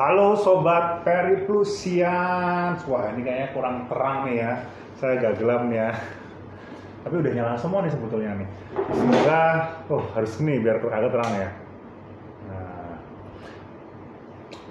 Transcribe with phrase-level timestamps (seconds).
[0.00, 2.72] Halo sobat Periplusian.
[2.88, 4.64] Wah ini kayaknya kurang terang nih ya.
[4.96, 5.92] Saya agak gelap nih ya.
[7.04, 8.48] Tapi udah nyala semua nih sebetulnya nih.
[8.96, 9.44] Semoga,
[9.92, 11.50] oh harus ini biar agak terang ya.
[12.48, 12.96] Nah,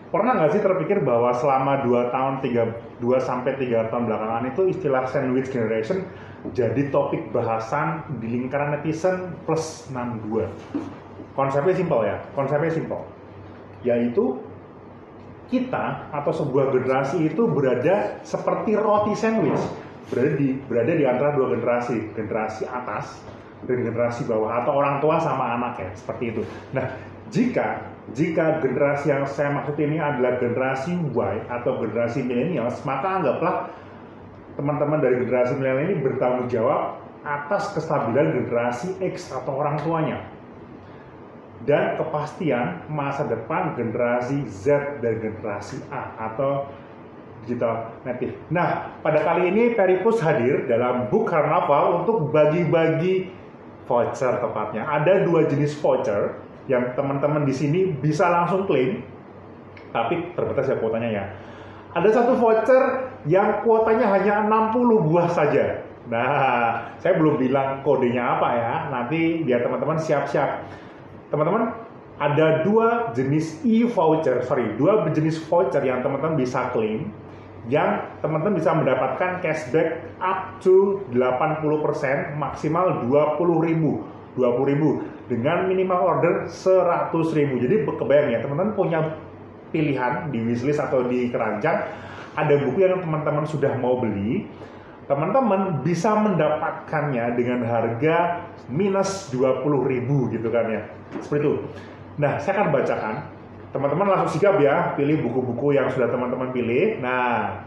[0.09, 4.61] pernah nggak sih terpikir bahwa selama 2 tahun 3 2 sampai 3 tahun belakangan itu
[4.73, 6.09] istilah sandwich generation
[6.57, 10.49] jadi topik bahasan di lingkaran netizen plus 62.
[11.37, 13.05] Konsepnya simpel ya, konsepnya simpel.
[13.85, 14.48] Yaitu
[15.49, 19.61] kita atau sebuah generasi itu berada seperti roti sandwich.
[20.09, 23.21] Berada di berada di antara dua generasi generasi atas
[23.65, 26.41] dan generasi bawah atau orang tua sama anak ya seperti itu.
[26.73, 26.85] Nah
[27.29, 33.69] jika jika generasi yang saya maksud ini adalah generasi Y atau generasi milenials maka anggaplah
[34.57, 40.25] teman-teman dari generasi milenial ini bertanggung jawab atas kestabilan generasi X atau orang tuanya
[41.69, 46.65] dan kepastian masa depan generasi Z dan generasi A atau
[47.45, 48.33] digital native.
[48.49, 53.29] Nah, pada kali ini Peripus hadir dalam Book Carnaval untuk bagi-bagi
[53.85, 54.89] voucher tepatnya.
[54.89, 59.05] Ada dua jenis voucher yang teman-teman di sini bisa langsung klaim,
[59.93, 61.23] tapi terbatas ya kuotanya ya.
[61.93, 65.85] Ada satu voucher yang kuotanya hanya 60 buah saja.
[66.09, 68.73] Nah, saya belum bilang kodenya apa ya.
[68.89, 70.65] Nanti biar teman-teman siap-siap
[71.29, 71.73] teman-teman
[72.19, 77.09] ada dua jenis e-voucher, sorry, dua jenis voucher yang teman-teman bisa klaim
[77.69, 87.11] yang teman-teman bisa mendapatkan cashback up to 80% maksimal 20.000 20.000 dengan minimal order 100.000
[87.61, 88.99] jadi kebayang ya teman-teman punya
[89.69, 91.85] pilihan di wishlist atau di keranjang
[92.33, 94.47] ada buku yang teman-teman sudah mau beli
[95.09, 100.05] teman-teman bisa mendapatkannya dengan harga minus 20.000
[100.37, 100.85] gitu kan ya.
[101.17, 101.53] Seperti itu.
[102.21, 103.15] Nah, saya akan bacakan.
[103.73, 107.01] Teman-teman langsung sigap ya, pilih buku-buku yang sudah teman-teman pilih.
[107.01, 107.65] Nah,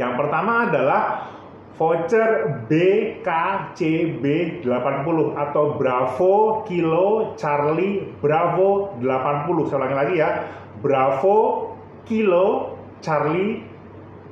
[0.00, 1.28] yang pertama adalah
[1.76, 4.24] voucher BKCB
[4.64, 9.68] 80 atau Bravo Kilo Charlie Bravo 80.
[9.68, 10.30] Saya ulangi lagi ya.
[10.80, 11.68] Bravo
[12.08, 13.60] Kilo Charlie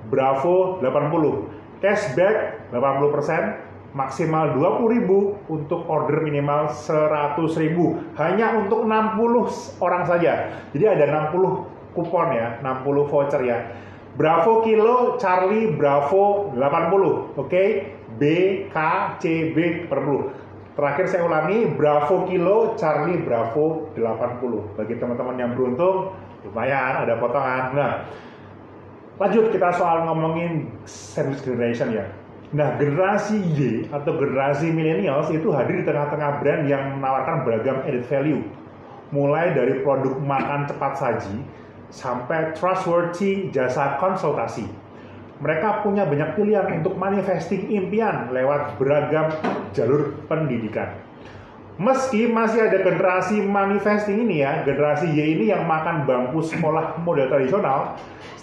[0.08, 7.40] Bravo 80 cashback 80% maksimal 20.000 untuk order minimal 100.000
[8.20, 10.52] hanya untuk 60 orang saja.
[10.76, 13.58] Jadi ada 60 kupon ya 60 voucher ya.
[14.18, 17.46] Bravo Kilo Charlie Bravo 80 oke?
[17.46, 17.68] Okay?
[18.18, 18.22] B
[18.66, 18.76] K
[19.22, 20.34] C B perlu.
[20.74, 26.14] Terakhir saya ulangi Bravo Kilo Charlie Bravo 80 bagi teman-teman yang beruntung
[26.46, 27.62] lumayan ada potongan.
[27.74, 27.92] Nah
[29.18, 32.06] Lanjut kita soal ngomongin service generation ya.
[32.54, 38.06] Nah, generasi Y atau generasi millennials itu hadir di tengah-tengah brand yang menawarkan beragam added
[38.06, 38.40] value.
[39.10, 41.36] Mulai dari produk makan cepat saji
[41.90, 44.64] sampai trustworthy jasa konsultasi.
[45.42, 49.34] Mereka punya banyak pilihan untuk manifesting impian lewat beragam
[49.74, 50.94] jalur pendidikan.
[51.78, 57.30] Meski masih ada generasi manifesting ini ya, generasi Y ini yang makan bangku sekolah model
[57.30, 57.94] tradisional,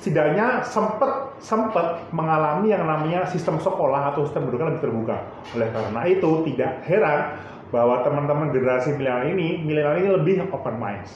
[0.06, 5.18] setidaknya sempat sempat mengalami yang namanya sistem sekolah atau sistem pendidikan lebih terbuka.
[5.58, 7.42] Oleh karena itu tidak heran
[7.74, 11.10] bahwa teman-teman generasi milenial ini, milenial ini lebih open mind.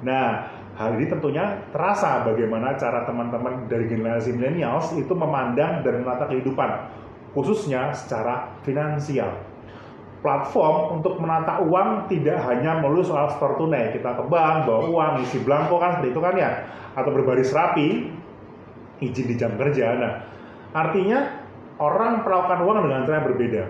[0.00, 0.48] Nah,
[0.80, 6.88] hal ini tentunya terasa bagaimana cara teman-teman dari generasi milenials itu memandang dan menata kehidupan,
[7.36, 9.52] khususnya secara finansial
[10.22, 13.92] platform untuk menata uang tidak hanya melulu soal store tunai.
[13.92, 16.50] Kita ke bank, bawa uang, isi belangko kan seperti itu kan ya.
[16.94, 18.08] Atau berbaris rapi,
[19.02, 19.98] izin di jam kerja.
[19.98, 20.12] Nah,
[20.72, 21.42] artinya
[21.82, 23.62] orang melakukan uang dengan cara berbeda.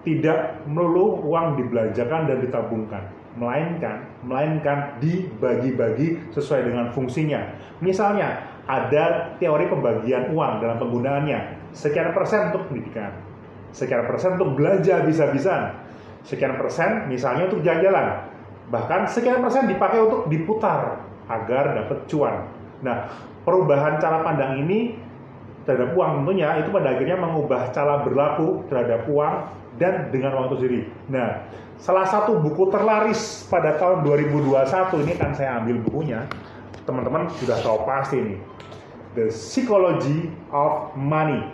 [0.00, 3.02] Tidak melulu uang dibelanjakan dan ditabungkan.
[3.38, 7.38] Melainkan, melainkan dibagi-bagi sesuai dengan fungsinya.
[7.78, 11.70] Misalnya, ada teori pembagian uang dalam penggunaannya.
[11.70, 13.14] Sekian persen untuk pendidikan,
[13.70, 15.78] sekian persen untuk belanja bisa-bisa,
[16.26, 18.28] sekian persen misalnya untuk jalan-jalan
[18.70, 22.46] bahkan sekian persen dipakai untuk diputar agar dapat cuan
[22.80, 23.12] nah
[23.44, 24.96] perubahan cara pandang ini
[25.64, 29.34] terhadap uang tentunya itu pada akhirnya mengubah cara berlaku terhadap uang
[29.76, 30.80] dan dengan itu sendiri.
[31.12, 31.46] Nah
[31.80, 36.26] salah satu buku terlaris pada tahun 2021 ini kan saya ambil bukunya.
[36.88, 38.36] Teman-teman sudah tahu pasti ini.
[39.14, 41.44] The Psychology of Money.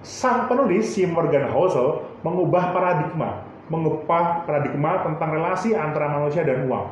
[0.00, 6.90] Sang penulis si Morgan Housel mengubah paradigma mengubah paradigma tentang relasi antara manusia dan uang.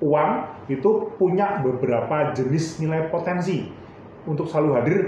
[0.00, 0.30] Uang
[0.70, 3.68] itu punya beberapa jenis nilai potensi
[4.24, 5.00] untuk selalu hadir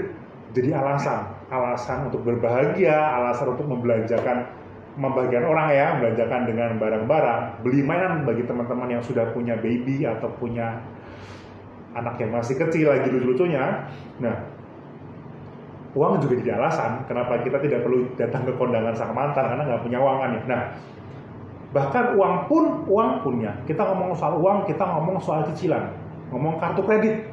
[0.55, 4.47] jadi alasan, alasan untuk berbahagia, alasan untuk membelanjakan
[4.95, 10.31] membagikan orang ya, membelanjakan dengan barang-barang, beli mainan bagi teman-teman yang sudah punya baby atau
[10.39, 10.79] punya
[11.95, 13.91] anak yang masih kecil lagi lucu-lucunya.
[14.23, 14.35] Nah,
[15.95, 19.83] uang juga jadi alasan kenapa kita tidak perlu datang ke kondangan sang mantan karena nggak
[19.83, 20.41] punya uang kan ya.
[20.47, 20.61] Nah,
[21.75, 23.51] bahkan uang pun uang punya.
[23.67, 25.91] Kita ngomong soal uang, kita ngomong soal cicilan,
[26.31, 27.27] ngomong kartu kredit.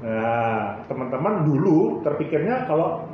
[0.00, 3.04] Nah, teman-teman dulu terpikirnya kalau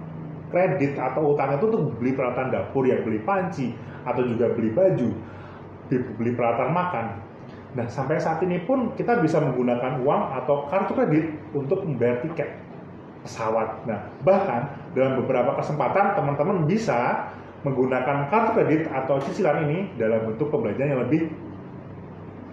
[0.55, 3.75] kredit atau utang itu untuk beli peralatan dapur ya, beli panci
[4.07, 5.11] atau juga beli baju,
[5.91, 7.07] beli peralatan makan.
[7.73, 11.27] Nah, sampai saat ini pun kita bisa menggunakan uang atau kartu kredit
[11.59, 12.55] untuk membayar tiket
[13.27, 13.83] pesawat.
[13.89, 17.33] Nah, bahkan dalam beberapa kesempatan teman-teman bisa
[17.63, 21.31] menggunakan kartu kredit atau cicilan ini dalam bentuk pembelajaran yang lebih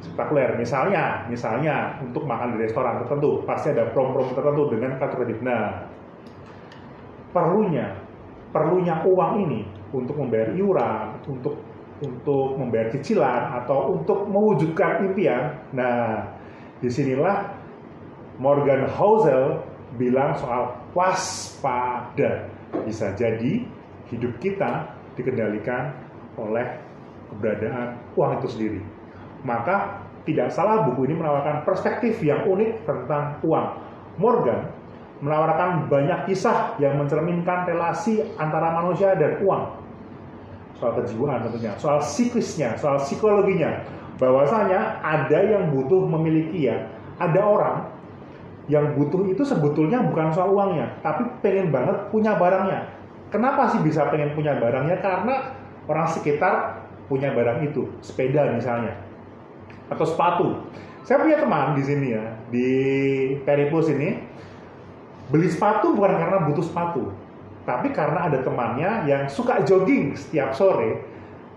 [0.06, 0.56] spektakuler.
[0.56, 5.40] Misalnya, misalnya untuk makan di restoran tertentu, pasti ada promo-promo tertentu dengan kartu kredit.
[5.42, 5.90] Nah,
[7.34, 8.10] perlunya
[8.50, 9.62] perlunya uang ini
[9.94, 11.58] untuk membayar iuran, untuk
[12.00, 15.60] untuk membayar cicilan atau untuk mewujudkan impian.
[15.76, 16.32] Nah,
[16.80, 17.52] di sinilah
[18.40, 19.60] Morgan Housel
[20.00, 22.48] bilang soal waspada.
[22.88, 23.68] Bisa jadi
[24.08, 25.92] hidup kita dikendalikan
[26.39, 26.80] oleh
[27.30, 28.81] keberadaan uang itu sendiri.
[29.44, 33.68] Maka tidak salah buku ini menawarkan perspektif yang unik tentang uang.
[34.19, 34.68] Morgan
[35.19, 39.63] menawarkan banyak kisah yang mencerminkan relasi antara manusia dan uang.
[40.80, 43.83] Soal kejiwaan tentunya, soal siklisnya, soal psikologinya.
[44.19, 46.88] Bahwasanya ada yang butuh memiliki ya,
[47.19, 47.77] ada orang
[48.72, 52.99] yang butuh itu sebetulnya bukan soal uangnya, tapi pengen banget punya barangnya.
[53.30, 54.98] Kenapa sih bisa pengen punya barangnya?
[55.02, 55.54] Karena
[55.86, 58.98] orang sekitar punya barang itu, sepeda misalnya,
[59.90, 60.48] atau sepatu.
[61.06, 62.70] Saya punya teman di sini ya, di
[63.42, 64.18] Peripus ini,
[65.30, 67.10] beli sepatu bukan karena butuh sepatu,
[67.66, 71.02] tapi karena ada temannya yang suka jogging setiap sore,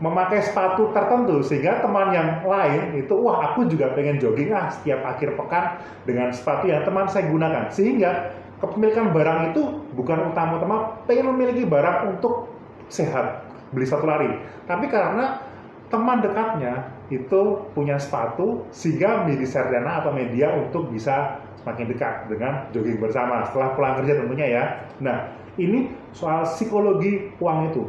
[0.02, 4.98] memakai sepatu tertentu sehingga teman yang lain itu wah aku juga pengen jogging ah setiap
[5.06, 9.62] akhir pekan dengan sepatu yang teman saya gunakan sehingga kepemilikan barang itu
[9.98, 12.46] bukan utama-utama pengen memiliki barang untuk
[12.86, 13.42] sehat
[13.74, 14.30] beli sepatu lari.
[14.70, 15.42] Tapi karena
[15.90, 22.70] teman dekatnya itu punya sepatu sehingga menjadi serdana atau media untuk bisa semakin dekat dengan
[22.70, 24.64] jogging bersama setelah pulang kerja tentunya ya.
[25.02, 27.82] Nah ini soal psikologi uang itu.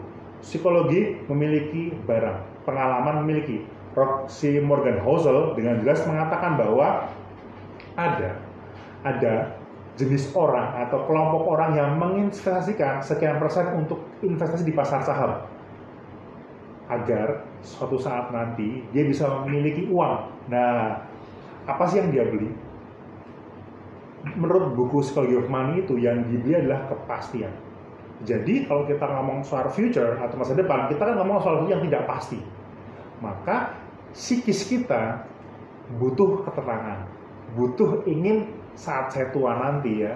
[0.44, 3.64] Psikologi memiliki barang, pengalaman memiliki.
[4.26, 7.08] Si Morgan Housel dengan jelas mengatakan bahwa
[7.94, 8.42] ada
[9.06, 9.54] ada
[9.94, 15.46] jenis orang atau kelompok orang yang menginvestasikan sekian persen untuk investasi di pasar saham
[16.90, 20.50] agar suatu saat nanti dia bisa memiliki uang.
[20.50, 21.00] Nah,
[21.70, 22.50] apa sih yang dia beli?
[24.34, 27.54] Menurut buku Psychology of Money itu yang dibeli adalah kepastian
[28.24, 32.08] jadi kalau kita ngomong soal future atau masa depan, kita kan ngomong soal yang tidak
[32.08, 32.40] pasti.
[33.20, 33.76] Maka
[34.16, 35.28] psikis kita
[36.00, 37.04] butuh ketenangan,
[37.60, 40.14] butuh ingin saat saya tua nanti ya,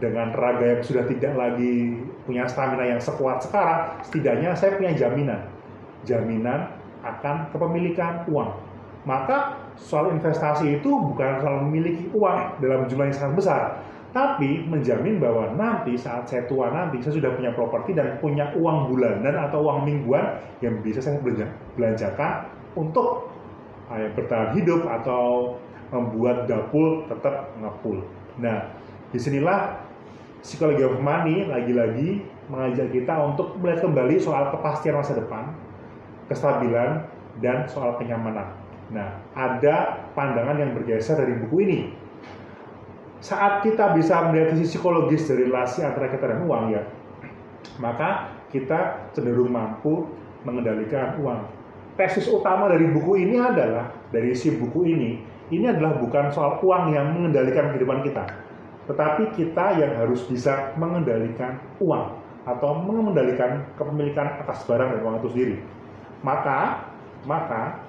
[0.00, 5.40] dengan raga yang sudah tidak lagi punya stamina yang sekuat sekarang, setidaknya saya punya jaminan.
[6.08, 6.72] Jaminan
[7.04, 8.56] akan kepemilikan uang.
[9.04, 13.62] Maka soal investasi itu bukan soal memiliki uang dalam jumlah yang sangat besar,
[14.10, 18.92] tapi menjamin bahwa nanti saat saya tua nanti saya sudah punya properti dan punya uang
[18.92, 21.22] bulanan atau uang mingguan yang bisa saya
[21.78, 23.30] belanjakan untuk
[23.88, 25.56] ya, bertahan hidup atau
[25.90, 28.02] membuat dapur tetap ngepul.
[28.38, 28.70] Nah,
[29.10, 29.78] di sinilah
[30.40, 35.54] psikologi of money lagi-lagi mengajak kita untuk melihat kembali soal kepastian masa depan,
[36.30, 37.06] kestabilan,
[37.38, 38.54] dan soal kenyamanan.
[38.90, 41.80] Nah, ada pandangan yang bergeser dari buku ini
[43.20, 46.82] saat kita bisa melihat sisi psikologis dari relasi antara kita dan uang ya,
[47.76, 50.08] maka kita cenderung mampu
[50.42, 51.44] mengendalikan uang.
[52.00, 55.20] Tesis utama dari buku ini adalah dari isi buku ini,
[55.50, 58.24] ini adalah bukan soal uang yang mengendalikan kehidupan kita,
[58.86, 62.14] tetapi kita yang harus bisa mengendalikan uang
[62.46, 65.56] atau mengendalikan kepemilikan atas barang dan uang itu sendiri.
[66.22, 66.86] Maka,
[67.26, 67.82] maka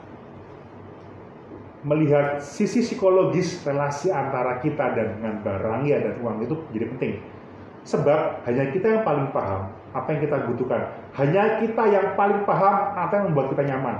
[1.81, 7.13] melihat sisi psikologis relasi antara kita dan dengan barang ya dan uang itu jadi penting.
[7.81, 10.81] Sebab hanya kita yang paling paham apa yang kita butuhkan.
[11.17, 13.95] Hanya kita yang paling paham apa yang membuat kita nyaman.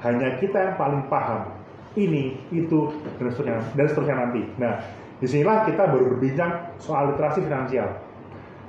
[0.00, 1.52] Hanya kita yang paling paham
[1.96, 4.42] ini, itu, dan seterusnya, dan seterusnya nanti.
[4.60, 4.84] Nah,
[5.16, 7.96] di sinilah kita berbincang soal literasi finansial.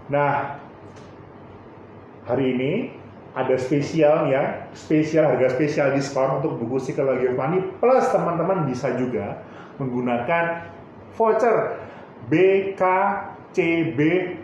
[0.08, 0.56] Nah,
[2.24, 2.72] hari ini
[3.38, 9.44] ada spesial ya, spesial harga spesial diskon untuk buku psikologi money plus teman-teman bisa juga
[9.78, 10.66] menggunakan
[11.14, 11.78] voucher
[12.32, 14.00] BKCB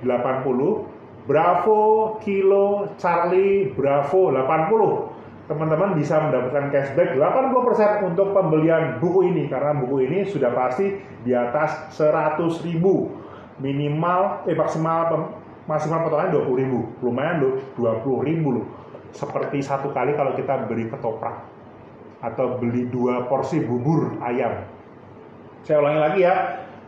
[0.05, 1.81] 80 Bravo
[2.19, 5.12] Kilo Charlie Bravo 80
[5.43, 10.95] teman-teman bisa mendapatkan cashback 80% untuk pembelian buku ini karena buku ini sudah pasti
[11.27, 13.11] di atas 100 ribu.
[13.59, 15.35] Minimal eh maksimal
[15.67, 16.79] maksimal potongan 20 ribu.
[17.03, 18.67] Lumayan loh 20 ribu loh.
[19.13, 21.43] Seperti satu kali kalau kita beli ketoprak
[22.23, 24.63] atau beli dua porsi bubur ayam.
[25.67, 26.35] Saya ulangi lagi ya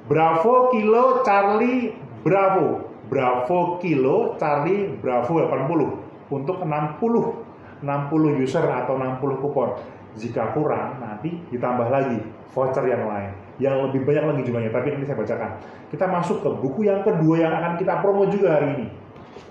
[0.08, 1.92] Bravo Kilo Charlie
[2.24, 2.88] Bravo.
[3.12, 7.45] Bravo Kilo Charlie Bravo 80 untuk 60
[7.86, 9.78] 60 user atau 60 kupon.
[10.18, 12.18] Jika kurang, nanti ditambah lagi
[12.56, 13.32] voucher yang lain.
[13.62, 15.52] Yang lebih banyak lagi jumlahnya, tapi nanti saya bacakan.
[15.92, 18.88] Kita masuk ke buku yang kedua yang akan kita promo juga hari ini.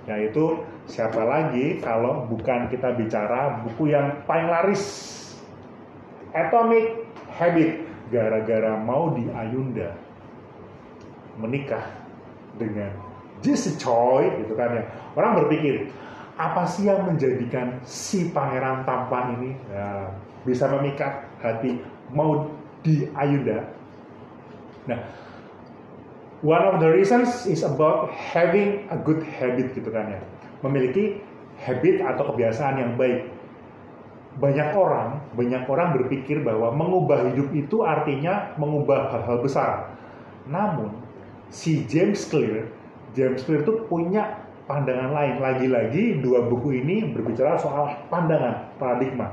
[0.05, 4.83] Yaitu siapa lagi kalau bukan kita bicara buku yang paling laris.
[6.35, 7.07] Atomic
[7.39, 7.87] Habit.
[8.13, 9.97] Gara-gara mau di Ayunda
[11.41, 11.83] menikah
[12.61, 12.93] dengan
[13.43, 14.85] Jesse Choi gitu kan ya.
[15.17, 15.91] Orang berpikir,
[16.35, 20.11] apa sih yang menjadikan si pangeran tampan ini ya,
[20.43, 21.79] bisa memikat hati
[22.11, 22.51] mau
[22.83, 23.63] di Ayunda?
[24.91, 25.01] Nah,
[26.43, 30.21] one of the reasons is about having a good habit gitu kan ya,
[30.67, 31.23] memiliki
[31.63, 33.31] habit atau kebiasaan yang baik.
[34.35, 39.95] Banyak orang, banyak orang berpikir bahwa mengubah hidup itu artinya mengubah hal-hal besar.
[40.51, 40.91] Namun,
[41.55, 42.67] si James Clear,
[43.15, 45.35] James Clear itu punya pandangan lain.
[45.41, 49.33] Lagi-lagi dua buku ini berbicara soal pandangan, paradigma.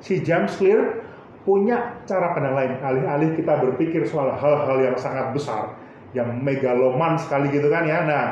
[0.00, 1.02] Si James Clear
[1.46, 2.72] punya cara pandang lain.
[2.82, 5.78] Alih-alih kita berpikir soal hal-hal yang sangat besar,
[6.12, 8.02] yang megaloman sekali gitu kan ya.
[8.04, 8.26] Nah,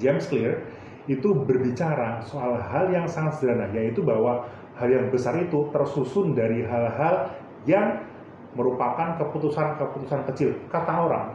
[0.00, 0.64] James Clear
[1.08, 4.44] itu berbicara soal hal yang sangat sederhana, yaitu bahwa
[4.76, 7.32] hal yang besar itu tersusun dari hal-hal
[7.64, 8.04] yang
[8.56, 10.50] merupakan keputusan-keputusan kecil.
[10.72, 11.26] Kata orang,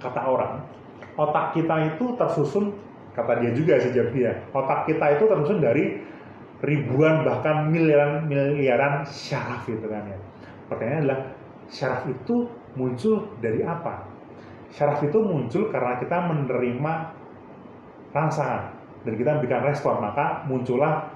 [0.00, 0.52] kata orang,
[1.18, 2.70] otak kita itu tersusun
[3.12, 5.98] kata dia juga sih dia otak kita itu tersusun dari
[6.62, 10.18] ribuan bahkan miliaran miliaran syaraf gitu kan ya.
[10.66, 11.20] Pertanyaannya adalah
[11.70, 14.04] syaraf itu muncul dari apa?
[14.74, 16.92] Syaraf itu muncul karena kita menerima
[18.12, 18.74] rangsangan.
[19.06, 21.06] Dan kita memberikan respon maka muncullah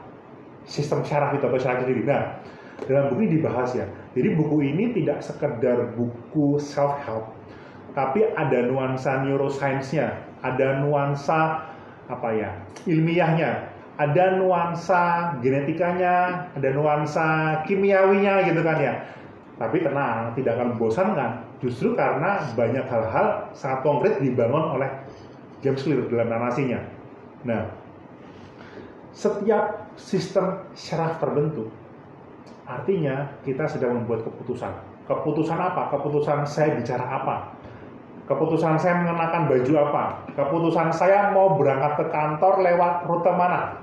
[0.63, 2.39] sistem syaraf itu atau syaraf itu nah
[2.87, 3.87] dalam buku ini dibahas ya.
[4.15, 7.35] Jadi buku ini tidak sekedar buku self help
[7.93, 11.69] tapi ada nuansa neuroscience-nya ada nuansa
[12.09, 12.51] apa ya
[12.89, 18.95] ilmiahnya ada nuansa genetikanya ada nuansa kimiawinya gitu kan ya.
[19.61, 21.31] Tapi tenang tidak akan membosankan
[21.63, 24.91] justru karena banyak hal-hal sangat konkret dibangun oleh
[25.63, 26.81] James Clear dalam narasinya.
[27.47, 27.69] Nah
[29.13, 31.69] setiap sistem syaraf terbentuk
[32.65, 34.73] artinya kita sedang membuat keputusan.
[35.05, 35.93] Keputusan apa?
[35.93, 37.62] Keputusan saya bicara apa
[38.23, 40.05] Keputusan saya mengenakan baju apa?
[40.39, 43.83] Keputusan saya mau berangkat ke kantor lewat rute mana?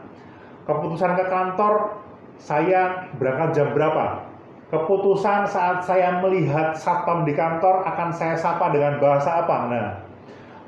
[0.63, 1.99] Keputusan ke kantor
[2.39, 4.23] saya berangkat jam berapa?
[4.71, 9.65] Keputusan saat saya melihat satpam di kantor akan saya sapa dengan bahasa apa?
[9.67, 9.87] Nah,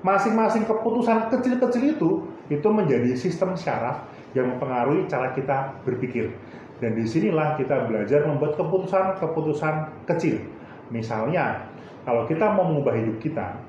[0.03, 2.09] masing-masing keputusan kecil-kecil itu
[2.51, 4.03] itu menjadi sistem syaraf
[4.35, 6.35] yang mempengaruhi cara kita berpikir.
[6.81, 10.43] Dan di sinilah kita belajar membuat keputusan-keputusan kecil.
[10.89, 11.70] Misalnya,
[12.01, 13.61] kalau kita mau mengubah hidup kita,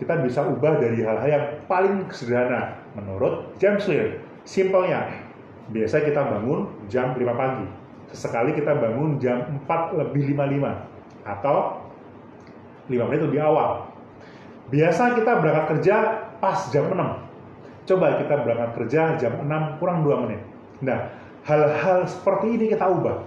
[0.00, 4.20] kita bisa ubah dari hal-hal yang paling sederhana menurut James Clear.
[4.44, 5.08] Simpelnya,
[5.72, 7.66] biasa kita bangun jam 5 pagi.
[8.12, 11.82] Sesekali kita bangun jam 4 lebih 55 atau
[12.86, 13.90] 5 menit lebih awal.
[14.70, 15.96] Biasa kita berangkat kerja
[16.38, 16.96] pas jam 6.
[17.86, 20.40] Coba kita berangkat kerja jam 6 kurang 2 menit.
[20.84, 21.10] Nah,
[21.44, 23.26] hal-hal seperti ini kita ubah.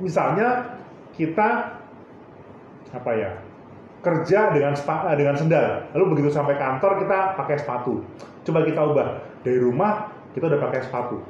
[0.00, 0.78] Misalnya
[1.12, 1.76] kita
[2.90, 3.30] apa ya
[4.00, 5.92] kerja dengan sepatu, eh, dengan sendal.
[5.92, 8.00] Lalu begitu sampai kantor kita pakai sepatu.
[8.44, 9.08] Coba kita ubah
[9.44, 11.20] dari rumah kita udah pakai sepatu.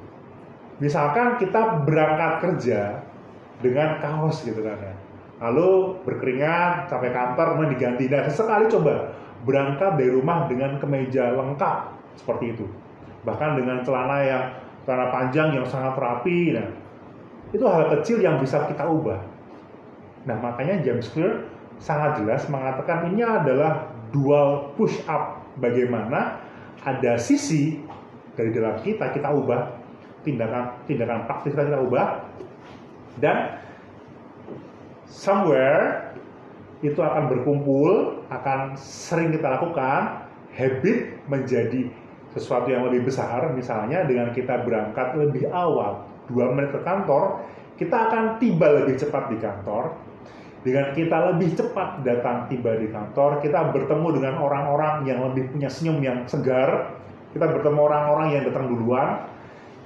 [0.80, 3.04] Misalkan kita berangkat kerja
[3.60, 4.94] dengan kaos gitu kan ya.
[5.40, 8.04] Lalu berkeringat sampai kantor kemudian diganti.
[8.08, 9.12] Dan sesekali coba
[9.44, 11.78] berangkat dari rumah dengan kemeja lengkap
[12.16, 12.66] seperti itu.
[13.24, 14.44] Bahkan dengan celana yang
[14.84, 16.56] celana panjang yang sangat rapi.
[16.56, 16.68] Nah,
[17.50, 19.20] itu hal kecil yang bisa kita ubah.
[20.28, 21.40] Nah, makanya James Clear
[21.80, 25.40] sangat jelas mengatakan ini adalah dual push up.
[25.58, 26.38] Bagaimana
[26.86, 27.82] ada sisi
[28.38, 29.76] dari dalam kita kita ubah
[30.22, 32.06] tindakan tindakan praktis kita, kita ubah
[33.18, 33.60] dan
[35.10, 36.14] somewhere
[36.80, 40.24] itu akan berkumpul, akan sering kita lakukan,
[40.56, 41.92] habit menjadi
[42.32, 47.44] sesuatu yang lebih besar, misalnya dengan kita berangkat lebih awal, dua menit ke kantor,
[47.76, 49.92] kita akan tiba lebih cepat di kantor,
[50.60, 55.72] dengan kita lebih cepat datang tiba di kantor, kita bertemu dengan orang-orang yang lebih punya
[55.72, 57.00] senyum yang segar,
[57.32, 59.24] kita bertemu orang-orang yang datang duluan,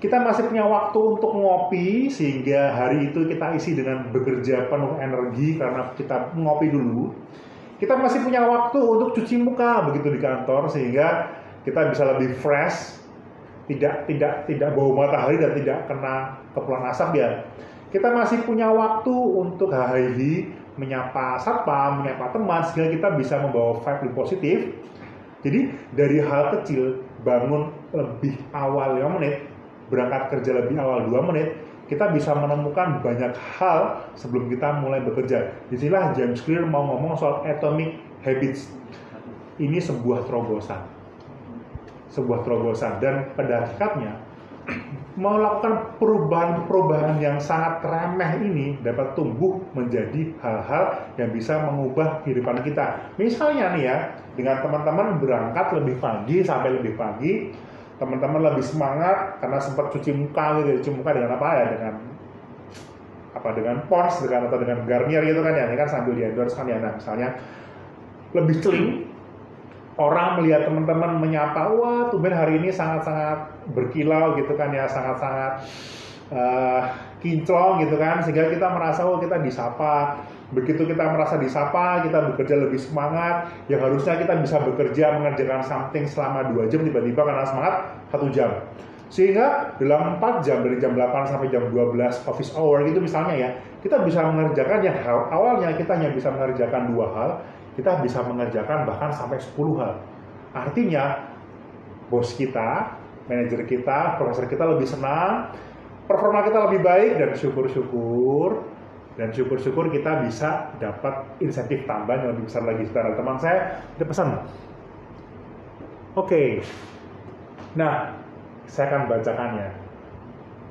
[0.03, 5.57] kita masih punya waktu untuk ngopi sehingga hari itu kita isi dengan bekerja penuh energi
[5.57, 7.15] karena kita ngopi dulu.
[7.79, 12.99] Kita masih punya waktu untuk cuci muka begitu di kantor sehingga kita bisa lebih fresh,
[13.71, 17.31] tidak tidak tidak bau matahari dan tidak kena kepulan asap ya.
[17.95, 24.11] Kita masih punya waktu untuk hahi menyapa satpam, menyapa teman sehingga kita bisa membawa vibe
[24.11, 24.59] yang positif.
[25.45, 25.61] Jadi
[25.93, 29.45] dari hal kecil bangun lebih awal 5 menit
[29.93, 35.53] berangkat kerja lebih awal 2 menit, kita bisa menemukan banyak hal sebelum kita mulai bekerja.
[35.69, 38.73] Di sinilah James Clear mau ngomong soal atomic habits.
[39.61, 40.81] Ini sebuah terobosan.
[42.09, 42.99] Sebuah terobosan.
[43.05, 44.24] Dan pada hakikatnya,
[45.15, 53.15] melakukan perubahan-perubahan yang sangat remeh ini dapat tumbuh menjadi hal-hal yang bisa mengubah kehidupan kita.
[53.15, 53.97] Misalnya nih ya,
[54.35, 57.55] dengan teman-teman berangkat lebih pagi sampai lebih pagi,
[58.03, 61.67] teman-teman lebih semangat karena sempat cuci muka gitu cuci muka dengan apa ya?
[61.79, 61.95] Dengan
[63.39, 63.49] apa?
[63.55, 65.71] Dengan Pons dengan atau dengan Garnier gitu kan ya?
[65.71, 66.77] Ini kan sambil di kan ya.
[66.83, 67.39] Nah misalnya
[68.35, 69.14] lebih celing
[69.95, 75.63] orang melihat teman-teman menyapa wah tuh hari ini sangat-sangat berkilau gitu kan ya sangat-sangat
[76.35, 76.83] uh,
[77.23, 80.25] kinclong gitu kan sehingga kita merasa oh kita disapa.
[80.55, 86.05] Begitu kita merasa disapa kita bekerja lebih semangat yang harusnya kita bisa bekerja mengerjakan something
[86.07, 87.75] selama dua jam tiba-tiba karena semangat
[88.13, 88.51] satu jam.
[89.15, 93.51] Sehingga dalam 4 jam dari jam 8 sampai jam 12 office hour gitu misalnya ya
[93.85, 94.97] kita bisa mengerjakan yang
[95.29, 97.31] awalnya kita hanya bisa mengerjakan dua hal
[97.75, 99.95] kita bisa mengerjakan bahkan sampai 10 hal.
[100.55, 101.35] Artinya
[102.07, 102.95] bos kita
[103.27, 105.51] manajer kita profesor kita lebih senang
[106.07, 108.63] performa kita lebih baik dan syukur-syukur
[109.19, 112.87] dan syukur-syukur kita bisa dapat insentif tambahan yang lebih besar lagi.
[112.87, 113.59] Saudara teman saya
[113.99, 114.29] itu pesan.
[116.15, 116.31] Oke.
[116.31, 116.49] Okay.
[117.75, 118.15] nah
[118.71, 119.69] saya akan bacakannya.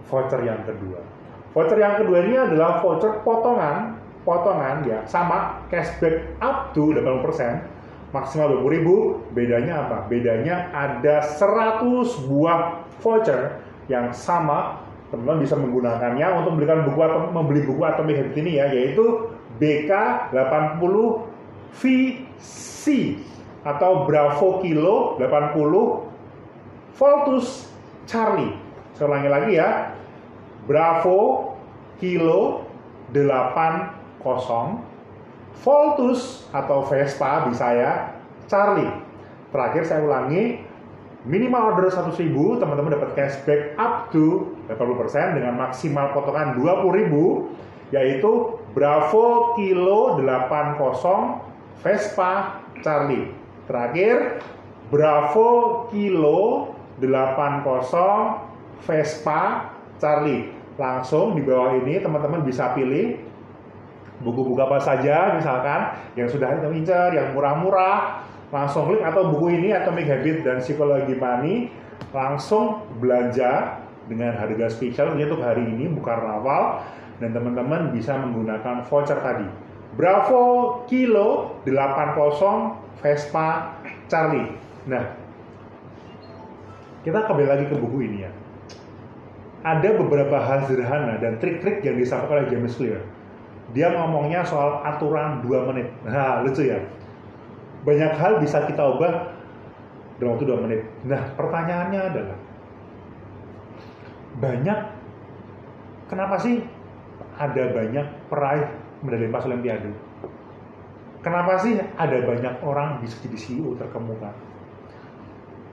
[0.08, 1.23] Voucher yang kedua
[1.54, 7.62] voucher yang kedua ini adalah voucher potongan potongan ya sama cashback up to 80%
[8.14, 8.96] maksimal 20 ribu
[9.34, 10.06] bedanya apa?
[10.06, 14.82] bedanya ada 100 buah voucher yang sama
[15.14, 19.30] teman-teman bisa menggunakannya untuk membelikan buku atau membeli buku Atomic Habit ini ya yaitu
[19.62, 20.96] BK80
[21.78, 22.84] VC
[23.62, 27.70] atau Bravo Kilo 80 Voltus
[28.10, 28.54] Charlie.
[28.94, 29.94] Saya lagi ya.
[30.66, 31.53] Bravo
[32.04, 32.68] Kilo
[33.16, 34.20] 80
[35.64, 38.12] Voltus atau Vespa bisa ya
[38.52, 38.92] Charlie.
[39.56, 40.60] Terakhir saya ulangi
[41.24, 47.48] minimal order 100 ribu teman-teman dapat cashback up to 80% dengan maksimal potongan 20 ribu
[47.96, 53.32] yaitu Bravo Kilo 80 Vespa Charlie
[53.64, 54.44] terakhir
[54.92, 57.64] Bravo Kilo 80
[58.84, 59.72] Vespa
[60.04, 63.22] Charlie langsung di bawah ini teman-teman bisa pilih
[64.24, 70.06] buku-buku apa saja misalkan yang sudah kita yang murah-murah langsung klik atau buku ini Atomic
[70.06, 71.74] Habit dan Psikologi Money
[72.14, 76.86] langsung belanja dengan harga spesial untuk hari ini bukan rawal
[77.18, 79.48] dan teman-teman bisa menggunakan voucher tadi.
[79.94, 83.78] Bravo Kilo 80 Vespa
[84.10, 84.50] Charlie.
[84.90, 85.06] Nah,
[87.06, 88.32] kita kembali lagi ke buku ini ya.
[89.64, 93.00] Ada beberapa hal sederhana dan trik-trik yang disampaikan oleh James Clear.
[93.72, 95.88] Dia ngomongnya soal aturan 2 menit.
[96.04, 96.84] Nah, lucu ya
[97.84, 99.36] banyak hal bisa kita ubah
[100.18, 100.82] dalam waktu dua menit.
[101.04, 102.38] Nah, pertanyaannya adalah
[104.40, 104.80] banyak
[106.08, 106.64] kenapa sih
[107.38, 108.66] ada banyak peraih
[109.04, 109.92] medali emas Olimpiade?
[111.24, 114.32] Kenapa sih ada banyak orang bisa jadi CEO terkemuka?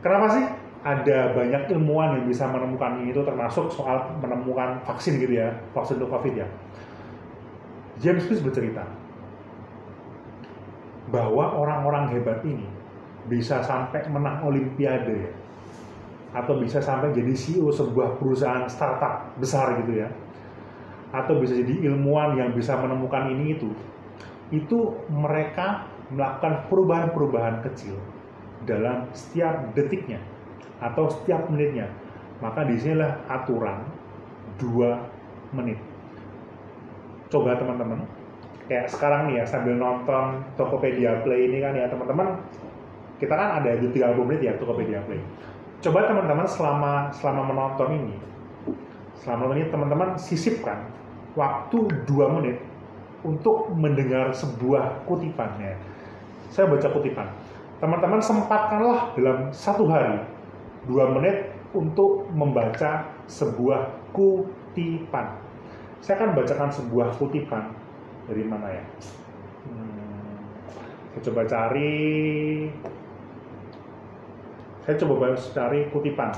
[0.03, 0.45] Kenapa sih
[0.81, 6.01] ada banyak ilmuwan yang bisa menemukan ini itu termasuk soal menemukan vaksin gitu ya, vaksin
[6.01, 6.49] untuk COVID ya.
[8.01, 8.89] James Smith bercerita,
[11.13, 12.65] bahwa orang-orang hebat ini
[13.29, 15.35] bisa sampai menang olimpiade
[16.31, 20.09] atau bisa sampai jadi CEO sebuah perusahaan startup besar gitu ya
[21.11, 23.71] atau bisa jadi ilmuwan yang bisa menemukan ini itu
[24.55, 27.99] itu mereka melakukan perubahan-perubahan kecil
[28.63, 30.23] dalam setiap detiknya
[30.81, 31.89] atau setiap menitnya.
[32.41, 33.85] Maka di sinilah aturan
[34.57, 35.05] dua
[35.53, 35.77] menit.
[37.29, 38.05] Coba teman-teman
[38.67, 42.41] kayak sekarang nih ya sambil nonton Tokopedia Play ini kan ya teman-teman.
[43.21, 45.21] Kita kan ada di 30 menit ya Tokopedia Play.
[45.85, 48.15] Coba teman-teman selama selama menonton ini
[49.21, 50.89] selama ini teman-teman sisipkan
[51.37, 51.77] waktu
[52.09, 52.57] 2 menit
[53.21, 55.77] untuk mendengar sebuah kutipan ya
[56.51, 57.29] saya baca kutipan.
[57.81, 60.21] Teman-teman sempatkanlah dalam satu hari
[60.89, 65.37] 2 menit untuk membaca sebuah kutipan.
[66.01, 67.71] Saya akan bacakan sebuah kutipan
[68.25, 68.85] dari mana ya?
[69.69, 70.41] Hmm,
[71.13, 72.01] saya coba cari.
[74.81, 76.33] Saya coba cari kutipan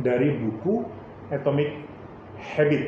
[0.00, 0.82] dari buku
[1.30, 1.70] Atomic
[2.40, 2.82] Habit.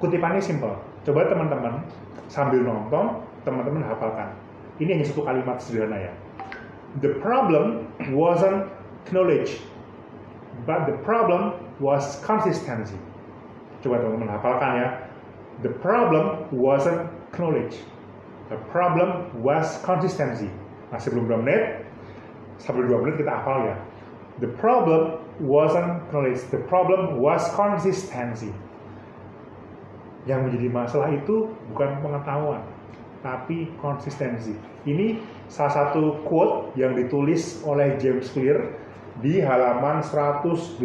[0.00, 0.74] Kutipannya simple.
[1.06, 1.84] Coba teman-teman
[2.26, 4.34] sambil nonton, teman-teman hafalkan.
[4.82, 6.12] Ini hanya satu kalimat sederhana ya.
[7.00, 8.68] The problem wasn't
[9.12, 9.60] knowledge,
[10.66, 12.96] but the problem was consistency.
[13.84, 14.88] Coba teman-teman hafalkan ya.
[15.64, 17.80] The problem wasn't knowledge.
[18.52, 20.52] The problem was consistency.
[20.92, 21.84] Masih belum 2 menit.
[22.60, 23.76] Sampai 2 menit kita hafal ya.
[24.40, 26.44] The problem wasn't knowledge.
[26.52, 28.52] The problem was consistency.
[30.28, 32.60] Yang menjadi masalah itu bukan pengetahuan,
[33.20, 34.56] tapi konsistensi.
[34.84, 38.76] Ini salah satu quote yang ditulis oleh James Clear
[39.24, 40.80] di halaman 184.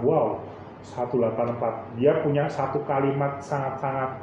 [0.00, 0.40] Wow,
[0.84, 2.00] 184.
[2.00, 4.20] Dia punya satu kalimat sangat-sangat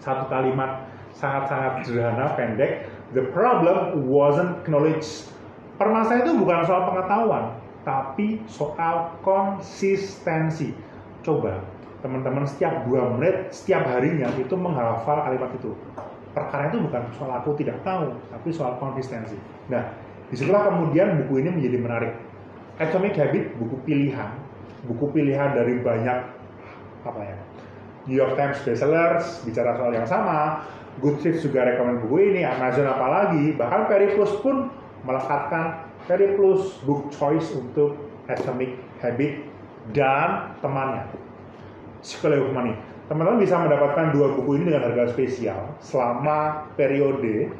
[0.00, 0.86] satu kalimat
[1.16, 2.86] sangat-sangat sederhana pendek.
[3.16, 5.28] The problem wasn't knowledge.
[5.76, 7.44] Permasalahan itu bukan soal pengetahuan,
[7.84, 10.72] tapi soal konsistensi.
[11.20, 15.72] Coba teman-teman setiap dua menit, setiap harinya itu menghafal kalimat itu.
[16.36, 19.40] Perkara itu bukan soal aku tidak tahu, tapi soal konsistensi.
[19.72, 19.88] Nah,
[20.28, 22.12] di situlah kemudian buku ini menjadi menarik.
[22.76, 24.36] Atomic Habit, buku pilihan,
[24.84, 26.18] buku pilihan dari banyak
[27.08, 27.36] apa ya,
[28.04, 30.60] New York Times bestsellers bicara soal yang sama,
[31.00, 34.68] Goodreads juga rekomend buku ini, Amazon apalagi, bahkan Periplus pun
[35.08, 37.96] melekatkan Periplus book choice untuk
[38.28, 39.40] Atomic Habit
[39.96, 41.25] dan temannya
[42.06, 42.74] Psikologi Money.
[43.10, 47.50] Teman-teman bisa mendapatkan dua buku ini dengan harga spesial selama periode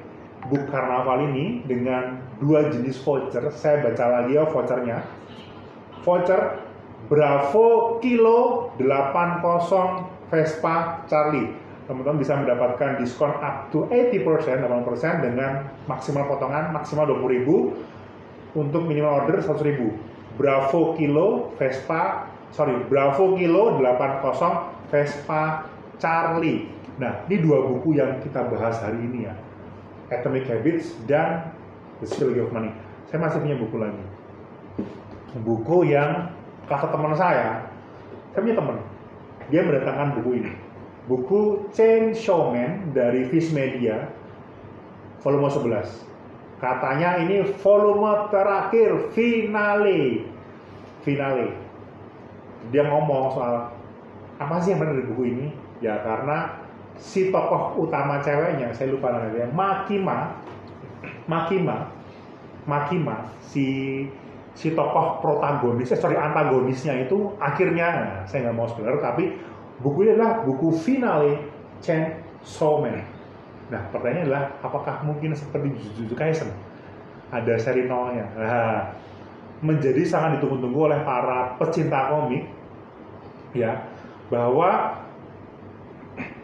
[0.46, 3.50] book karnaval ini dengan dua jenis voucher.
[3.50, 5.02] Saya baca lagi ya vouchernya.
[6.06, 6.62] Voucher
[7.11, 11.50] Bravo Kilo 80 Vespa Charlie.
[11.90, 14.22] Teman-teman bisa mendapatkan diskon up to 80%,
[14.62, 20.38] 80% dengan maksimal potongan maksimal 20.000 untuk minimal order 100.000.
[20.38, 25.68] Bravo Kilo Vespa sorry Bravo Kilo 80 Vespa
[26.00, 26.72] Charlie.
[26.96, 29.36] Nah, ini dua buku yang kita bahas hari ini ya.
[30.08, 31.52] Atomic Habits dan
[32.00, 32.72] The Psychology of Money.
[33.12, 34.04] Saya masih punya buku lagi.
[35.44, 36.32] Buku yang
[36.64, 37.68] kata teman saya,
[38.32, 38.76] saya punya teman,
[39.52, 40.52] dia mendatangkan buku ini.
[41.06, 41.40] Buku
[41.76, 44.08] Chain Showman dari Fish Media,
[45.20, 46.08] volume 11.
[46.56, 50.24] Katanya ini volume terakhir, finale.
[51.04, 51.65] Finale.
[52.70, 53.72] Dia ngomong soal
[54.37, 55.46] apa sih yang benar dari buku ini?
[55.81, 56.57] Ya karena
[56.96, 60.33] si tokoh utama ceweknya, saya lupa namanya, Makima,
[61.29, 61.92] Makima,
[62.64, 63.66] Makima, si
[64.57, 69.37] si tokoh protagonis, eh, sorry antagonisnya itu akhirnya, saya nggak mau spoiler, tapi
[69.85, 71.37] buku ini adalah buku finale
[71.85, 72.96] Chen Showman.
[73.68, 76.48] Nah, pertanyaannya adalah apakah mungkin seperti Jujutsu Kaisen?
[77.29, 78.24] Ada seri nolnya.
[78.38, 78.81] Nah,
[79.61, 82.48] menjadi sangat ditunggu-tunggu oleh para pecinta komik,
[83.54, 83.87] ya,
[84.32, 85.02] bahwa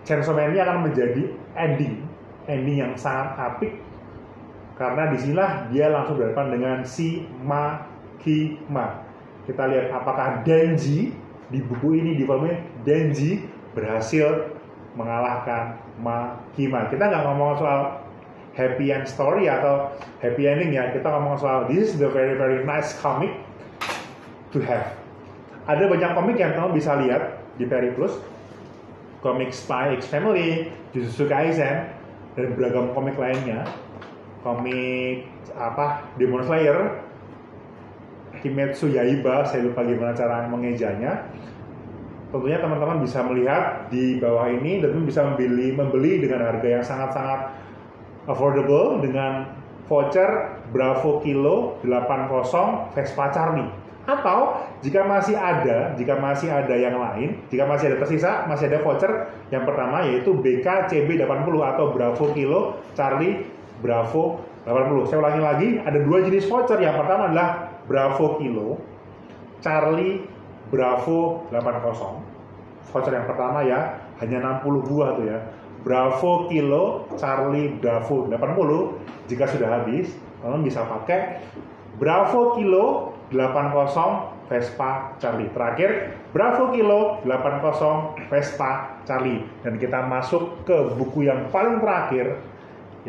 [0.02, 1.22] Chainsaw Man ini akan menjadi
[1.54, 2.04] ending,
[2.50, 3.72] ending yang sangat apik
[4.82, 9.04] karena di sinilah dia langsung berhadapan dengan si Makima.
[9.46, 11.12] Kita lihat apakah Denji
[11.52, 14.50] di buku ini di volume Denji berhasil
[14.96, 16.88] mengalahkan Makima.
[16.88, 17.80] Kita nggak ngomong soal
[18.56, 19.92] happy end story atau
[20.24, 20.90] happy ending ya.
[20.90, 23.30] Kita ngomong soal this is the very very nice comic
[24.50, 25.01] to have.
[25.62, 28.18] Ada banyak komik yang kamu bisa lihat di Perry Plus.
[29.22, 31.86] Komik Spy X Family, Jujutsu Kaisen,
[32.34, 33.62] dan beragam komik lainnya.
[34.42, 36.98] Komik apa Demon Slayer,
[38.42, 41.30] Kimetsu Yaiba, saya lupa gimana cara mengejanya.
[42.34, 47.40] Tentunya teman-teman bisa melihat di bawah ini dan bisa membeli membeli dengan harga yang sangat-sangat
[48.26, 49.46] affordable dengan
[49.86, 53.81] voucher Bravo Kilo 80 Vespa Charlie.
[54.02, 58.82] Atau jika masih ada, jika masih ada yang lain, jika masih ada tersisa, masih ada
[58.82, 63.46] voucher yang pertama yaitu BKCB 80 atau Bravo Kilo Charlie
[63.78, 65.06] Bravo 80.
[65.06, 66.82] Saya ulangi lagi, ada dua jenis voucher.
[66.82, 68.82] Yang pertama adalah Bravo Kilo
[69.62, 70.26] Charlie
[70.70, 72.90] Bravo 80.
[72.90, 75.38] Voucher yang pertama ya, hanya 60 buah tuh ya.
[75.82, 81.42] Bravo Kilo Charlie Bravo 80 jika sudah habis teman bisa pakai
[81.98, 90.76] Bravo Kilo 80 Vespa Charlie terakhir Bravo Kilo 80 Vespa Charlie dan kita masuk ke
[90.94, 92.38] buku yang paling terakhir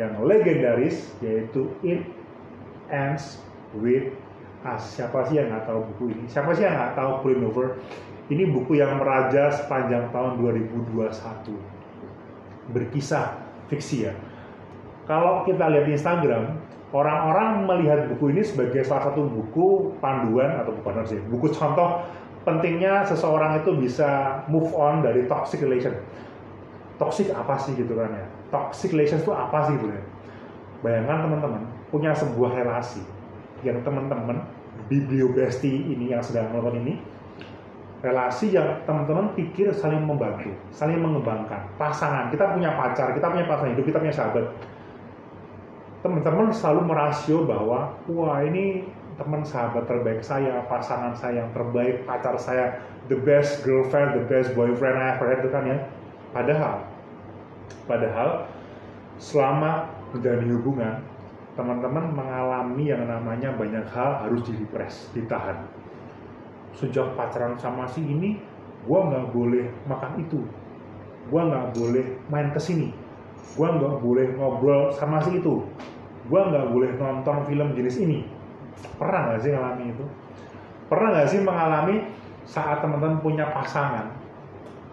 [0.00, 2.02] yang legendaris yaitu It
[2.90, 3.38] Ends
[3.78, 4.10] with
[4.64, 4.96] As.
[4.96, 6.24] Siapa sih yang nggak tahu buku ini?
[6.26, 7.76] Siapa sih yang nggak tahu Pulling Over?
[8.32, 11.52] Ini buku yang meraja sepanjang tahun 2021.
[12.72, 13.36] Berkisah
[13.68, 14.16] fiksi ya.
[15.04, 16.56] Kalau kita lihat di Instagram,
[16.94, 22.06] orang-orang melihat buku ini sebagai salah satu buku panduan atau bukan sih, buku contoh
[22.46, 25.92] pentingnya seseorang itu bisa move on dari toxic relation.
[26.94, 28.24] Toxic apa sih gitu kan ya?
[28.54, 30.02] Toxic relation itu apa sih gitu ya?
[30.86, 33.02] Bayangkan teman-teman punya sebuah relasi
[33.66, 34.46] yang teman-teman
[34.86, 36.94] bibliobesti ini yang sedang menonton ini
[38.04, 41.64] relasi yang teman-teman pikir saling membantu, saling mengembangkan.
[41.80, 44.44] Pasangan, kita punya pacar, kita punya pasangan hidup, kita punya sahabat.
[46.04, 48.84] Teman-teman selalu merasio bahwa, wah ini
[49.16, 52.76] teman sahabat terbaik saya, pasangan saya yang terbaik, pacar saya,
[53.08, 55.80] the best girlfriend, the best boyfriend I ever had, itu kan ya.
[56.36, 56.84] Padahal,
[57.88, 58.44] padahal
[59.16, 60.94] selama menjalani hubungan,
[61.56, 65.64] teman-teman mengalami yang namanya banyak hal harus direpres, ditahan.
[66.76, 68.44] Sejak pacaran sama si ini,
[68.84, 70.44] gua nggak boleh makan itu,
[71.32, 72.92] gua nggak boleh main ke sini,
[73.56, 75.62] gua nggak boleh ngobrol sama si itu,
[76.28, 78.24] gua nggak boleh nonton film jenis ini.
[79.00, 80.04] Pernah nggak sih ngalami itu?
[80.88, 81.96] Pernah nggak sih mengalami
[82.44, 84.12] saat teman-teman punya pasangan,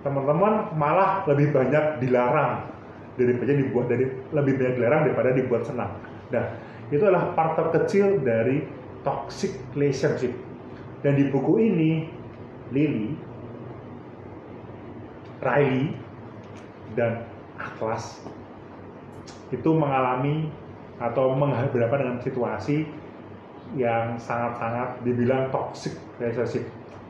[0.02, 2.72] teman-teman malah lebih banyak dilarang
[3.20, 5.92] daripada dibuat dari lebih banyak dilarang daripada dibuat senang
[6.32, 6.46] Nah,
[6.90, 8.64] itu adalah part terkecil dari
[9.04, 10.32] toxic relationship.
[11.04, 11.92] Dan di buku ini,
[12.72, 13.12] Lily,
[15.44, 15.92] Riley,
[16.96, 17.28] dan
[17.60, 18.24] Atlas
[19.52, 20.48] itu mengalami
[21.02, 22.86] atau menghadapi dengan situasi
[23.74, 26.68] yang sangat-sangat dibilang toxic relationship.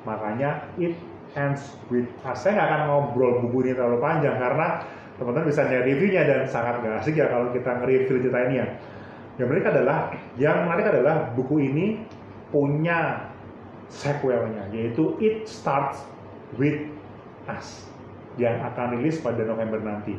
[0.07, 0.95] Makanya it
[1.35, 2.41] ends with us.
[2.41, 4.67] Saya nggak akan ngobrol buku ini terlalu panjang karena
[5.19, 8.67] teman-teman bisa nyari reviewnya dan sangat gak asik ya kalau kita nge-review cerita ini ya.
[9.37, 9.97] Yang menarik adalah,
[10.37, 11.85] yang menarik adalah buku ini
[12.49, 13.31] punya
[13.87, 16.03] sequelnya, yaitu It Starts
[16.59, 16.87] With
[17.47, 17.87] Us,
[18.35, 20.15] yang akan rilis pada November nanti.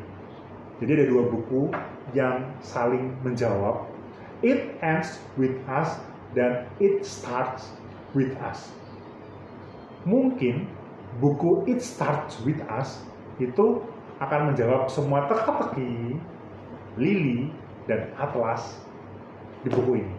[0.83, 1.71] Jadi ada dua buku
[2.11, 3.87] yang saling menjawab.
[4.43, 6.03] It Ends With Us
[6.35, 7.71] dan It Starts
[8.19, 8.75] With Us.
[10.03, 10.67] Mungkin
[11.23, 12.99] buku It Starts With Us
[13.39, 13.87] itu
[14.19, 16.19] akan menjawab semua teka-teki
[16.99, 17.55] Lily
[17.87, 18.83] dan Atlas
[19.63, 20.15] di buku ini.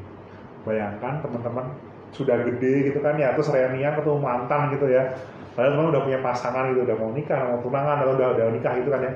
[0.63, 1.75] Bayangkan teman-teman
[2.15, 5.11] sudah gede gitu kan ya, terus reunian ketemu mantan gitu ya.
[5.53, 8.73] Padahal teman udah punya pasangan gitu, udah mau nikah, mau tunangan atau udah udah nikah
[8.79, 9.11] gitu kan ya.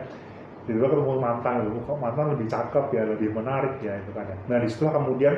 [0.67, 4.37] Jadi ketemu mantan gitu, kok mantan lebih cakep ya, lebih menarik ya itu kan ya.
[4.51, 5.35] Nah di situlah kemudian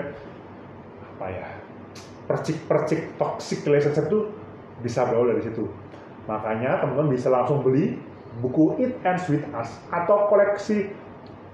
[1.05, 1.47] apa ya
[2.25, 4.33] percik-percik toxic relationship itu
[4.81, 5.69] bisa berawal dari situ.
[6.25, 8.01] Makanya teman-teman bisa langsung beli
[8.41, 10.93] buku It Ends With Us atau koleksi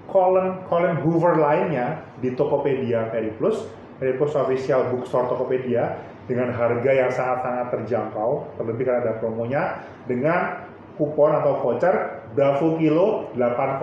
[0.08, 5.98] Colin, Colin Hoover lainnya di Tokopedia Periplus, Periplus Official Bookstore Tokopedia
[6.30, 9.62] dengan harga yang sangat-sangat terjangkau, terlebih karena ada promonya
[10.06, 10.66] dengan
[10.98, 13.80] kupon atau voucher Bravo Kilo 80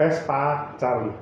[0.00, 1.12] Vespa Charlie.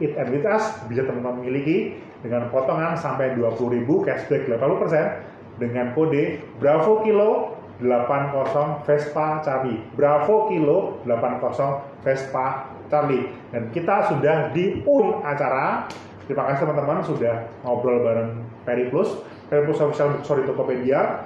[0.00, 6.40] It and with us bisa teman-teman miliki dengan potongan sampai 20.000 cashback 80% dengan kode
[6.56, 9.78] Bravo Kilo 80 Vespa Charlie.
[9.94, 13.28] Bravo Kilo 80 Vespa Charlie.
[13.52, 15.86] Dan kita sudah di un acara.
[16.24, 19.20] Terima kasih teman-teman sudah ngobrol bareng Periplus.
[19.48, 21.24] Periplus Official Bookstore Tokopedia.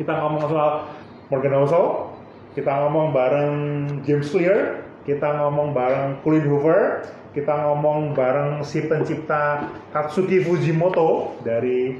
[0.00, 0.88] Kita ngomong soal
[1.28, 2.13] Morgan Housel.
[2.54, 3.54] Kita ngomong bareng
[4.06, 4.86] James Clear.
[5.02, 7.02] Kita ngomong bareng Colin Hoover.
[7.34, 11.98] Kita ngomong bareng si pencipta Katsuki Fujimoto dari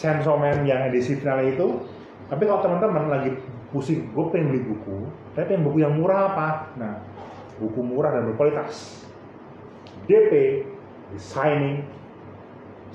[0.00, 1.84] Chainsaw Man yang edisi final itu.
[2.32, 3.36] Tapi kalau teman-teman lagi
[3.68, 6.48] pusing, gue pengen beli buku, tapi pengen buku yang murah apa?
[6.80, 7.04] Nah,
[7.60, 9.04] buku murah dan berkualitas.
[10.08, 10.64] DP
[11.12, 11.84] Designing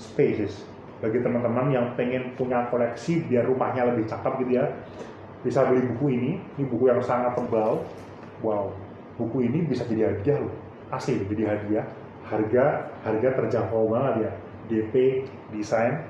[0.02, 0.66] Spaces
[0.98, 4.66] bagi teman-teman yang pengen punya koleksi biar rumahnya lebih cakep gitu ya
[5.42, 7.82] bisa beli buku ini ini buku yang sangat tebal
[8.46, 8.70] wow
[9.22, 10.54] buku ini bisa jadi hadiah loh.
[10.90, 11.86] Asli jadi hadiah.
[12.26, 14.32] Harga harga terjangkau banget ya.
[14.72, 16.02] DP desain.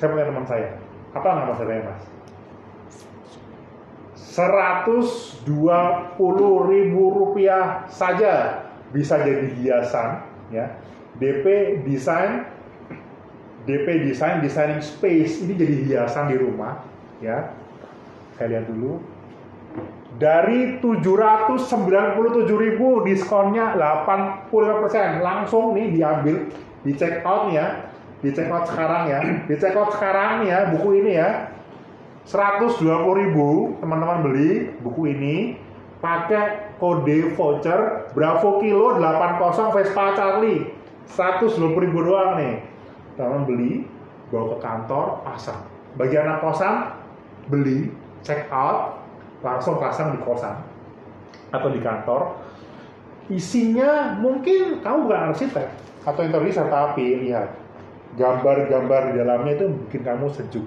[0.00, 0.80] Saya punya teman saya.
[1.12, 2.02] Apa nama saya mas?
[4.34, 5.46] 120
[6.66, 10.66] ribu rupiah saja bisa jadi hiasan ya.
[11.18, 12.50] DP desain.
[13.64, 16.84] DP desain designing space ini jadi hiasan di rumah
[17.24, 17.48] ya
[18.38, 18.98] saya lihat dulu.
[20.14, 26.36] Dari 797 ribu diskonnya 85% langsung nih diambil
[26.86, 27.90] di check out ya.
[28.22, 29.20] Di check out sekarang ya.
[29.50, 31.50] Di check out sekarang nih ya buku ini ya.
[32.24, 32.78] 120
[33.20, 35.36] ribu teman-teman beli buku ini.
[35.98, 40.68] Pakai kode voucher Bravo Kilo 80 Vespa Charlie.
[41.10, 42.62] 120 ribu doang nih.
[43.18, 43.82] Teman beli
[44.30, 45.62] bawa ke kantor, pasang.
[45.94, 46.90] Bagi anak kosan,
[47.46, 47.92] beli,
[48.24, 48.98] check out,
[49.44, 50.56] langsung pasang di kosan
[51.52, 52.40] atau di kantor.
[53.30, 55.68] Isinya mungkin kamu bukan arsitek
[56.04, 57.56] atau interior tapi lihat
[58.20, 60.64] gambar-gambar di dalamnya itu bikin kamu sejuk.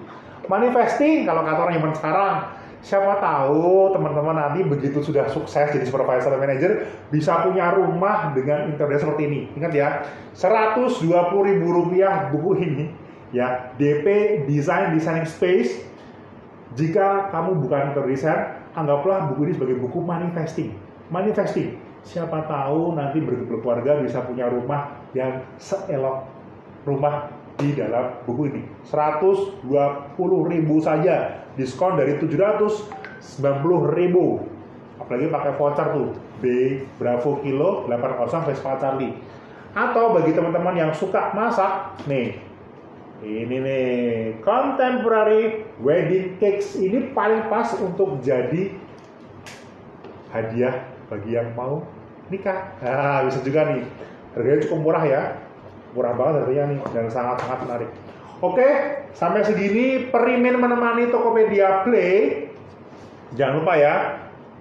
[0.48, 2.34] Manifesting kalau orang zaman sekarang,
[2.80, 8.70] siapa tahu teman-teman nanti begitu sudah sukses jadi supervisor atau manager bisa punya rumah dengan
[8.70, 9.40] interior seperti ini.
[9.58, 9.88] Ingat ya,
[10.34, 11.04] 120
[11.46, 12.84] ribu rupiah buku ini
[13.34, 14.06] ya DP
[14.48, 15.87] Design Designing Space.
[16.76, 18.40] Jika kamu bukan interior design,
[18.76, 20.76] anggaplah buku ini sebagai buku manifesting.
[21.08, 21.80] Manifesting.
[22.04, 26.28] Siapa tahu nanti berkeluarga bisa punya rumah yang seelok
[26.84, 28.62] rumah di dalam buku ini.
[28.86, 29.64] 120
[30.52, 34.40] ribu saja, diskon dari 790 ribu.
[35.00, 36.44] Apalagi pakai voucher tuh, B
[37.00, 39.14] Bravo Kilo 80 Vespa Charlie.
[39.72, 42.47] Atau bagi teman-teman yang suka masak, nih,
[43.22, 43.88] ini nih,
[44.46, 48.74] contemporary wedding cakes ini paling pas untuk jadi
[50.30, 51.82] hadiah bagi yang mau
[52.30, 52.78] nikah.
[52.78, 53.82] Nah, bisa juga nih.
[54.36, 55.22] Harganya cukup murah ya
[55.96, 57.90] murah banget harganya nih dan sangat-sangat menarik.
[58.38, 58.68] Oke,
[59.18, 62.46] sampai segini Perimin menemani Tokopedia Play.
[63.34, 63.94] Jangan lupa ya,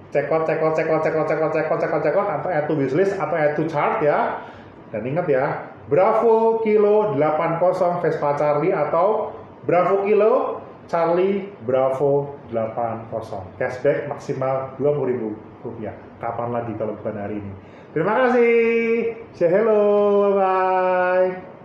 [0.10, 3.63] check out, check out, check out, check out, atau add to wishlist, atau add to
[3.70, 4.41] chart ya.
[4.89, 9.32] Dan ingat ya, Bravo Kilo 80 Vespa Charlie atau
[9.63, 13.60] Bravo Kilo Charlie Bravo 80.
[13.60, 15.95] Cashback maksimal 20.000 rupiah.
[16.19, 17.52] Kapan lagi kalau bukan hari ini?
[17.91, 19.15] Terima kasih.
[19.36, 20.32] Say hello.
[20.32, 21.57] Bye-bye.